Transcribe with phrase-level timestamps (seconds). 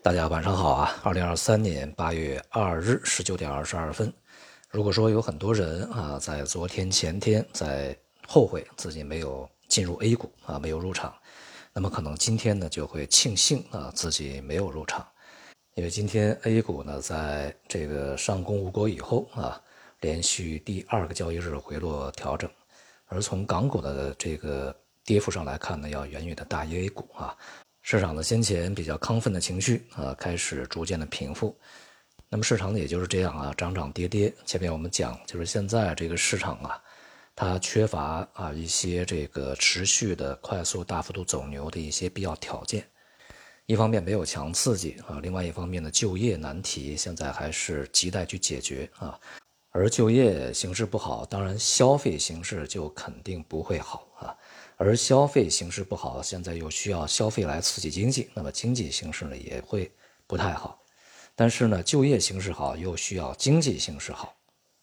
[0.00, 0.96] 大家晚上好啊！
[1.02, 4.10] 二零二三年八月二日十九点二十二分，
[4.70, 7.94] 如果说有很多人啊，在昨天、前天在
[8.26, 11.12] 后悔自己没有进入 A 股啊，没有入场，
[11.72, 15.06] 那么可能今天呢就会庆幸啊自己没有入场，
[15.74, 19.60] 因为今天 A 股呢在这个上攻无果以后啊，
[20.00, 22.48] 连续第二个交易日回落调整，
[23.06, 24.74] 而从港股的这个
[25.04, 27.36] 跌幅上来看呢，要远远的大于 A 股啊。
[27.90, 31.58] 市场的先前比较亢奋的情绪啊，开始逐渐的平复。
[32.28, 34.30] 那么市场呢，也就是这样啊，涨涨跌跌。
[34.44, 36.78] 前面我们讲，就是现在这个市场啊，
[37.34, 42.86] 它缺乏啊一些这个持续的快速大幅度走牛的一些必要条件。
[43.64, 49.18] 一方面没有强刺激啊，另外一方面呢，就业难题现在还是亟待去解决啊。
[49.70, 54.36] 而就业形势不好，当然消费形势就肯定不会好啊。
[54.80, 59.90] 而消费形势不好，现在又需要消费来刺激经济，那么经济形势呢也会
[60.24, 60.80] 不太好。
[61.34, 64.36] 但是呢，就业形势好，又需要经济形势好，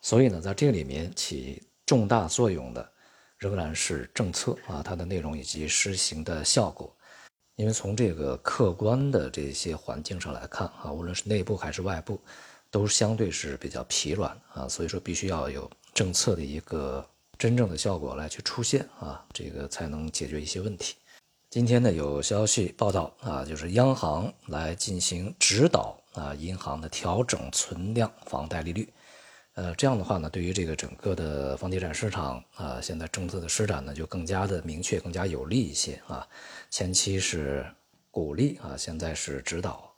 [0.00, 2.90] 所以呢，在这里面起重大作用的
[3.36, 6.90] 仍然是政策啊，它的内容以及施行的效果。
[7.56, 12.18] 因为从这个客观的这些环境上来看啊，无论是内部还是外部，
[12.70, 17.06] 都相对是比较疲软啊，所以说必须要有政策的一个。
[17.42, 20.94] 真正的效果来去出现啊，这个才能解决一些问题。
[21.50, 28.88] 今天呢有消息报道啊，就是央行来进行指导啊，银行的调整存量房贷利率。
[29.54, 36.24] 呃，这样的话呢，对于这个整个的房地产市场啊，现在政策的施展呢就更加的明确，更加有利一些啊。
[36.70, 37.66] 前期是
[38.12, 39.92] 鼓励啊，现在是指导。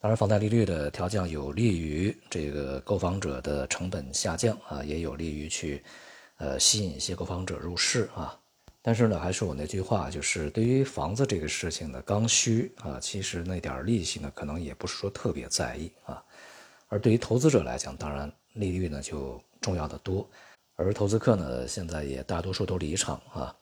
[0.00, 5.80] 当然，房贷利率的调降有利于这个购房者的成本下降啊，也有利于去。
[6.42, 8.36] 呃，吸引一些购房者入市啊，
[8.82, 16.20] 但是呢，还是我那句话，就是对于房子这个事情的刚需啊，其实那点利息呢，可能也不是说特别在意啊。
[16.88, 20.28] 而对于投资者来讲，当然利率呢就重要的多。
[20.74, 23.54] 而投资客呢，现在也大多数都离场啊。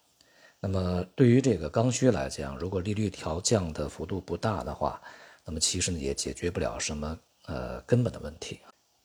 [0.59, 4.99] 那么对于这个刚需来讲，如果利率调降的幅度不大的话，
[5.45, 8.59] 那么其实呢也解决不了什么呃根本的问题。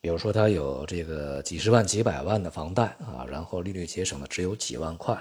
[0.06, 5.20] 比如说，他有这个几十万、几百万的房贷啊，然后利率节省的只有几万块，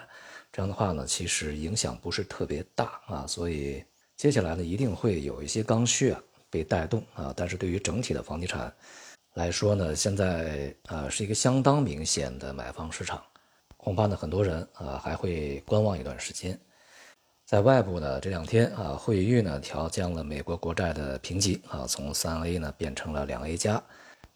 [0.52, 3.26] 这样的话呢，其实影响不是特别大啊。
[3.26, 3.84] 所以
[4.16, 7.34] 接下来呢，一定会有一些刚需啊被带动啊。
[7.36, 8.72] 但是对于整体的房地产
[9.34, 13.20] 来说呢，现在啊是一个相当明显的买方市场，
[13.78, 16.56] 恐怕呢很多人啊还会观望一段时间。
[17.44, 23.82] 在外部呢，这两天啊，惠誉呢调降了美国国债的评级啊，从三 A 呢变成了两 A 加。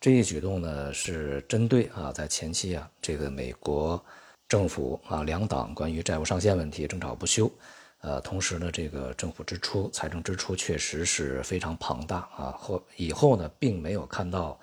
[0.02, 4.02] 这一举动呢，是针对啊，在前期啊，这个美国
[4.48, 7.52] 政府啊两党关于债务上限问题争吵不休，
[8.00, 14.58] 呃，同时呢，这个政府支出、财政支出确实是非常庞大啊，后以后呢，并没有看到，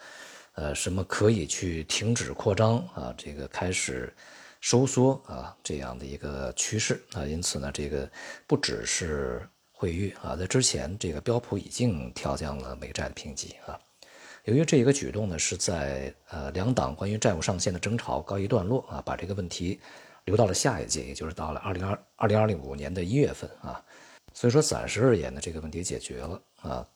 [0.55, 4.11] 呃，什么可以去停止扩张啊，这个开始
[4.63, 8.11] 收缩啊这样的一个趋势啊，因此呢，这个
[8.47, 13.79] 不只是汇率啊，在之前这个标普已经调降了美债的评级啊。
[14.47, 19.81] 由于这一个举动呢，是在呃两党关于债务上限的争吵告一段落啊，把这个问题
[20.25, 23.85] 留到了下一届，也就是到了二零二二零二零五年的一月份啊，
[24.33, 26.87] 所以说暂时而言呢，这个问题解决了啊。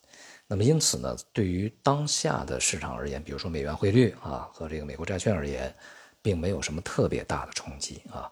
[0.46, 5.74] 那么因此呢，对于当下的市场而言，比如说美元汇率啊和这个美国债券而言，
[6.22, 8.30] 并没有什么特别大的冲击啊，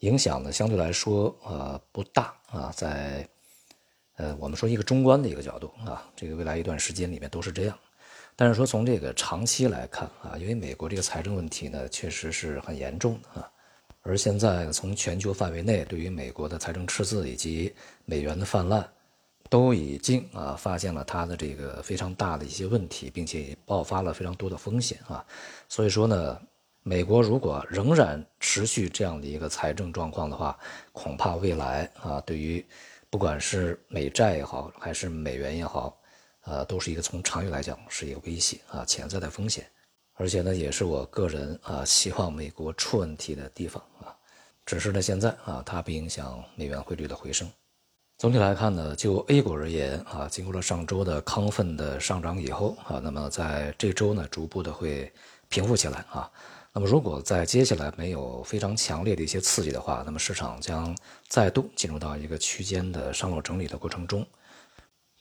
[0.00, 3.26] 影响呢相对来说呃不大啊，在
[4.16, 7.78] 呃我们说一个中观的一个角度啊，这个未来一段时间里面都是这样。
[8.36, 13.48] 但是说从这个长期来看啊，因为美国这个财政问题呢，确实是很严重啊。
[14.02, 17.72] 而现在从全球范围内，对于美国的财政赤字以及
[18.04, 18.86] 美元的泛滥，
[19.48, 25.24] 都已经啊发现了它的这个非常大的一些问题，并且也爆发了非常多的风险啊。
[25.68, 26.38] 所以说呢，
[26.82, 30.58] 美国如果仍然持续这样的一个财政状况的话，
[30.92, 32.62] 恐怕未来啊，对于
[33.08, 35.96] 不管是美债也好，还是美元也好。
[36.44, 39.66] 啊，都是一个从长远来讲是一个威胁啊，潜在的风险，
[40.14, 44.14] 而且呢，也是我个人啊希望美国出问题的地方啊。
[44.66, 47.50] 只是呢，现在啊，它不影响美元汇率的回升。
[48.16, 55.12] 总体来看呢，就 A 股而言啊，经过了上周的亢奋的上涨以后啊，那么在这周呢，逐步的会
[55.48, 56.30] 平复起来啊。
[56.72, 60.96] 那么如果在接下来没有非常强烈的一些刺激的话，那么市场将
[61.28, 64.26] 再度进入到一个区间的上落整理的过程中。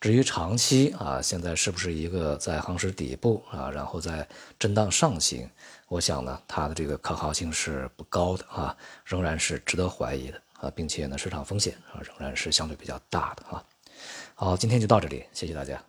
[0.03, 4.27] 至于长期啊，现在是不是一个在夯实底部啊，然后在
[4.59, 5.49] 震荡上行？
[5.87, 13.63] 我想呢，它的这个可靠性是不高的啊，仍然是值得怀疑的啊，并且呢，市场风险啊仍然是相对比较大的啊。
[14.35, 15.81] 好，今天就到这里，谢谢大家。